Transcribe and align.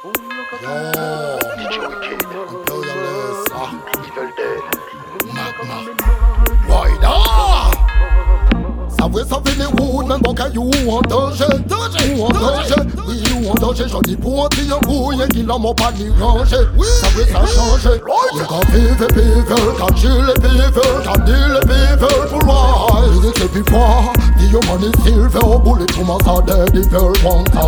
Ah. 0.00 0.08
Savourer 8.96 9.24
ça 9.24 9.40
fait 9.44 9.58
les 9.58 9.64
routes, 9.64 10.06
même 10.06 10.20
bon 10.20 10.34
caillou 10.34 10.70
en 10.88 11.00
danger, 11.02 11.44
ou 12.16 12.24
en 12.24 12.28
danger, 12.28 12.74
oui 13.08 13.22
ou 13.34 13.50
en 13.50 13.54
danger, 13.54 13.84
j'en 13.88 14.00
dis 14.02 14.16
pour 14.16 14.44
un 14.44 14.48
petit 14.48 14.72
embrouille 14.72 15.26
qui 15.30 15.42
l'en 15.42 15.58
m'a 15.58 15.74
pas 15.74 15.90
ni 15.92 16.10
rangé, 16.20 16.56
savourer 16.56 17.26
ça 17.26 17.46
changer, 17.46 18.00
le 18.34 18.44
grand 18.44 18.60
pive 18.60 19.02
et 19.02 19.12
pive, 19.12 19.44
quand 19.78 19.96
j'ai 19.96 20.08
les 20.08 20.34
pives, 20.34 20.80
quand 21.04 21.24
dit 21.24 21.32
les 21.32 21.67
moi, 23.48 23.60
il 23.60 23.60
est 23.60 23.62
plus 23.62 23.64
froid, 23.64 24.12
dit 24.38 24.46
yo 24.48 24.60
money 24.66 24.90
silver, 25.04 25.38
oh, 25.42 25.58
bout 25.58 25.76
les 25.76 25.86
trous 25.86 26.04
m'en 26.04 26.18
ça 26.20 26.40
dead, 26.46 26.70
il 26.74 26.88
veut 26.88 26.98
one 26.98 27.44
time, 27.44 27.58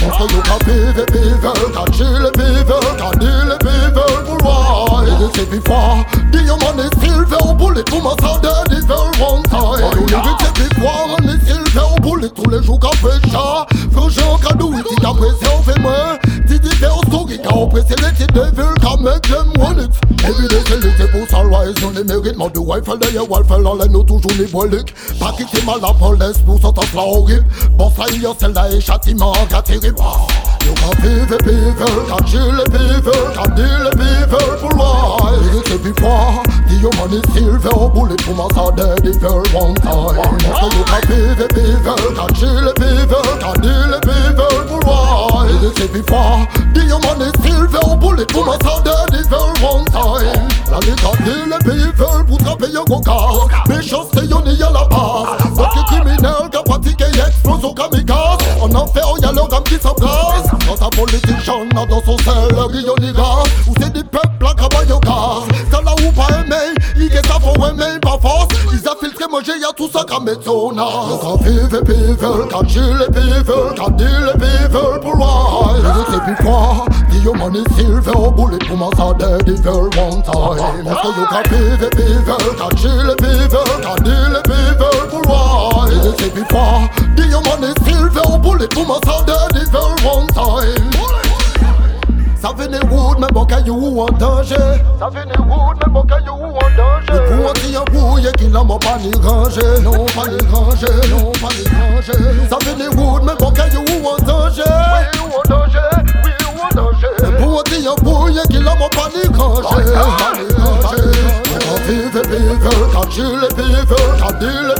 parce 0.00 0.18
que 0.18 0.34
yo 0.34 0.40
grand 0.42 0.58
pive 0.58 0.98
et 0.98 1.12
pive, 1.12 1.50
quand 1.74 1.92
j'ai 1.92 2.04
les 2.04 2.30
pives, 2.32 2.74
quand 2.98 3.18
dit 3.18 3.26
les 3.26 3.58
pives, 3.58 4.02
pour 4.26 4.42
moi, 4.44 5.04
il 5.06 5.24
est 5.24 5.46
plus 5.46 5.60
froid, 5.60 5.96
dit 6.32 6.38
money 6.46 6.88
silver, 7.02 7.36
oh, 7.42 7.54
bout 7.54 7.70
les 7.70 7.84
trous 7.84 8.00
m'en 8.00 8.16
ça 8.16 8.38
dead, 8.42 8.78
il 8.78 8.86
veut 8.86 8.94
one 9.20 9.42
time, 9.44 9.60
il 9.98 10.14
est 10.14 10.52
plus 10.54 10.80
froid, 10.80 11.06
on 11.18 11.22
est 11.24 11.40
silver, 11.46 11.80
oh, 11.84 12.00
bout 12.00 12.16
les 12.16 12.30
tous 12.30 12.50
les 12.50 12.62
jours 12.62 12.80
qu'à 12.80 12.90
fait 12.96 13.30
chat, 13.30 13.66
frère 13.92 14.10
j'ai 14.10 14.22
un 14.22 14.38
cadeau, 14.38 14.72
si 14.88 14.96
t'as 14.96 15.14
pressé, 15.14 15.46
on 15.58 15.62
fait 15.62 15.80
moins, 15.80 16.18
si 16.48 16.60
t'es 16.60 16.74
fait 16.74 16.88
au 16.88 17.02
story, 17.08 17.38
car 17.42 17.56
on 17.56 17.68
pressé 17.68 17.94
les 18.02 18.12
titres 18.16 18.34
de 18.34 18.44
ville, 18.56 18.74
car 18.80 18.98
make 19.00 19.22
them 19.22 19.52
want 19.58 19.78
it, 19.78 19.90
every 20.24 20.48
day 20.48 20.62
c'est 20.66 20.82
l'été 20.82 21.06
rise, 21.66 21.84
on 21.84 21.90
les 21.90 22.04
mérite, 22.04 22.36
mon 22.36 22.48
de 22.48 22.58
wife, 22.58 22.84
d'ailleurs, 23.00 23.30
wife, 23.30 23.46
elle 23.50 23.66
enlève 23.66 23.90
nous 23.90 24.02
toujours 24.04 24.32
les 24.38 24.46
broliques, 24.46 24.94
pas 25.18 25.32
quitter 25.32 25.64
mal 25.64 25.80
la 25.80 25.92
police 25.92 26.38
pour 26.44 26.60
sortir 26.60 26.84
la 26.94 27.02
horrible, 27.02 27.46
bon 27.72 27.90
ça 27.90 28.04
y 28.12 28.24
est, 28.24 28.40
celle-là 28.40 28.70
est 28.70 28.80
châtiment, 28.80 29.32
qu'a 29.48 29.62
terrible, 29.62 29.96
Yo 30.66 30.74
kan 30.74 30.90
pive 30.98 31.38
pive, 31.46 31.86
kan 32.08 32.26
chille 32.26 32.64
pive, 32.74 33.14
kan 33.36 33.54
deal 33.54 33.86
pive 33.94 34.38
for 34.58 34.74
why 34.74 35.38
It 35.54 35.70
is 35.70 35.78
before, 35.78 36.42
the 36.66 36.74
human 36.82 37.12
is 37.14 37.22
silver, 37.30 37.86
bullet 37.94 38.20
from 38.22 38.40
us 38.40 38.58
are 38.58 38.72
dead 38.74 39.06
if 39.06 39.22
you're 39.22 39.46
one 39.54 39.76
time. 39.76 40.18
So 40.42 40.66
you 40.74 40.82
kan 40.90 41.02
pive 41.06 41.46
pive, 41.54 41.86
kan 42.18 42.30
chille 42.34 42.72
pive, 42.74 43.20
kan 43.38 43.54
deal 43.62 43.94
pive 44.02 44.42
for 44.66 44.80
why 44.82 45.46
It 45.54 45.78
is 45.78 45.86
before, 45.86 46.42
the 46.74 46.82
human 46.82 47.22
is 47.22 47.36
silver, 47.46 47.96
bullet 48.02 48.32
from 48.32 48.48
us 48.48 48.66
are 48.66 48.75
deal 51.66 51.92
pive, 51.92 52.24
pour 52.26 52.38
trapper 52.38 52.72
yo 52.72 52.84
go 52.84 53.00
car 53.04 53.48
Méchant 53.68 54.06
c'est 54.12 54.26
yon 54.26 54.42
y 54.44 54.62
a 54.62 54.70
la 54.70 54.84
base. 54.84 55.54
Parce 55.56 55.74
que 55.74 55.94
criminel, 55.94 56.50
qu'a 56.50 56.62
pratiqué 56.62 57.04
explosion 57.04 57.74
kamikaze. 57.74 58.38
En 58.60 58.74
enfer 58.74 59.04
y'a 59.22 59.32
le 59.32 59.48
gamme 59.48 59.62
qui 59.64 59.74
s'embrasse 59.74 60.48
Quand 60.66 60.86
un 60.86 60.90
politicien 60.90 61.68
a 61.76 61.86
dans 61.86 62.02
son 62.04 62.16
sel 62.18 62.48
le 62.50 63.12
gaz 63.12 63.46
Ou 63.68 63.74
c'est 63.80 63.92
des 63.92 64.04
peuples 64.04 64.46
à 64.46 64.54
cabayoka 64.54 65.12
Ça 65.70 65.80
là 65.82 65.92
où 66.02 66.12
pas 66.12 66.40
aimé, 66.40 66.74
ils 66.96 67.08
guettent 67.08 67.26
ça 67.26 67.38
faut 67.40 67.54
aimer 67.66 67.98
par 68.00 68.20
force. 68.20 68.48
Ils 68.72 68.88
a 68.88 68.94
filtré 69.00 69.26
manger 69.30 69.58
y'a 69.60 69.72
tout 69.76 69.88
ça 69.92 70.04
comme 70.08 70.28
zona 70.42 70.84
Le 71.10 71.16
grand 71.16 71.38
pive 71.38 71.82
pive, 71.84 72.46
quand 72.50 72.68
chill 72.68 73.06
et 73.06 73.12
pive, 73.12 73.54
quand 73.76 73.90
deal 73.90 74.32
et 74.34 74.38
pive 74.38 74.80
pour 75.02 75.16
moi 75.16 75.74
Il 75.76 76.14
était 76.14 76.24
plus 76.24 76.36
froid, 76.44 76.46
dit 76.46 76.50
yo 76.52 76.65
money 77.46 77.64
silver 77.76 78.30
Bullet 78.36 78.58
moi 78.76 78.90
ça 78.96 79.14
dead 79.18 79.48
if 79.48 79.64
you're 79.64 79.88
one 79.96 80.22
time 80.22 80.84
Parce 80.84 81.02
que 81.02 81.08
yo 81.08 81.26
quand 81.30 81.42
pive 81.44 81.90
pive, 81.90 82.34
quand 82.58 82.76
chill 82.76 83.14
pive, 83.18 83.58
quand 83.82 84.02
deal 84.02 84.38
et 84.38 84.48
pive 84.48 84.84
pour 85.10 85.22
moi 85.28 85.86
Il 85.90 86.10
était 86.10 86.30
plus 86.30 86.44
froid, 86.50 86.80
dit 87.16 87.28
yo 87.28 87.40
money 87.42 87.72
silver 87.84 88.38
Bullet 88.42 88.68
moi 88.86 88.98
ça 89.04 89.22
dead 89.24 89.62
if 89.62 89.72
you're 89.72 89.96
one 90.04 90.26
time 90.28 91.06
ça 92.42 92.54
fait 92.56 92.68
des 92.68 92.78
routes, 92.86 93.18
mais 93.18 93.26
bon 93.32 93.44
caillou 93.44 94.02
en 94.02 94.06
danger. 94.18 94.54
Ça 95.00 95.08
fait 95.10 95.26
des 95.26 95.42
routes, 95.42 95.78
mais 95.84 95.92
bon 95.92 96.02
caillou 96.02 96.32
en 96.32 96.76
danger. 96.76 97.12
Le 97.12 97.36
pour 97.36 97.50
un 97.50 97.52
petit 97.54 97.76
embrouille 97.76 98.30
qui 98.38 98.46
n'a 98.46 98.60
pas 98.60 98.98
ni 99.02 99.10
rangé. 99.26 99.60
Non, 99.82 100.06
pas 100.14 100.30
ni 100.30 100.38
rangé, 100.52 100.86
non, 101.10 101.32
pas 101.32 101.48
ni 101.56 101.64
rangé. 101.74 102.12
Ça 102.48 102.58
fait 102.60 102.76
des 102.76 102.88
routes, 102.96 103.24
mais 103.24 103.34
bon 103.36 103.50
caillou 103.50 103.82
en 104.04 104.16
danger. 104.22 104.25
Vive, 111.86 112.22
vive, 112.28 112.68
quand 112.92 113.10
chill, 113.10 113.40
vive, 113.56 113.94
quand 114.20 114.38
deal, 114.38 114.74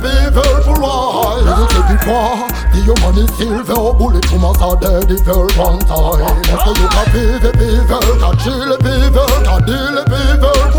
moi. 0.79 1.37
Il 1.41 1.49
était 1.65 1.83
plus 1.87 1.99
froid, 1.99 2.47
dit 2.73 2.83
yo 2.87 2.95
money 3.03 3.27
silver, 3.39 3.93
trous 4.21 4.39
m'en 4.39 4.55
ça 4.55 4.77
dead, 4.81 5.11
if 5.11 5.27
you're 5.27 5.47
one 5.59 5.79
time. 5.79 6.27
Parce 6.51 6.65
que 6.65 6.71
yo 6.81 6.87
quand 6.91 7.09
vive, 7.13 7.53
vive, 7.59 7.99
quand 8.21 8.39
chill, 8.41 8.77
vive, 8.83 9.21
quand 9.45 9.61
deal, 9.67 9.97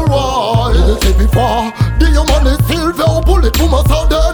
moi. 0.07 0.71
Il 0.73 0.91
était 0.93 1.13
plus 1.13 1.27
froid, 1.29 1.63
dit 1.99 2.11
yo 2.13 2.23
money 2.23 2.55
silver, 2.69 3.21
les 3.41 3.51
trous 3.51 3.67
m'en 3.67 3.83
dead, 4.09 4.26